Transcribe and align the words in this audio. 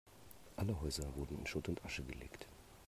Alle 0.57 0.81
Häuser 0.81 1.15
wurden 1.15 1.37
in 1.37 1.45
Schutt 1.45 1.69
und 1.69 1.85
Asche 1.85 2.01
gelegt. 2.03 2.47